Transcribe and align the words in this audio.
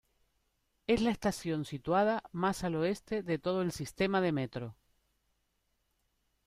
Es 0.87 0.99
la 1.03 1.11
estación 1.11 1.63
situada 1.63 2.23
más 2.31 2.63
al 2.63 2.73
Oeste 2.73 3.21
de 3.21 3.37
todo 3.37 3.61
el 3.61 3.71
sistema 3.71 4.19
de 4.19 4.31
metro. 4.31 4.75